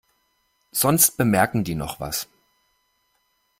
Sonst 0.71 1.15
bemerken 1.17 1.63
die 1.63 1.75
noch 1.75 1.99
was. 1.99 2.27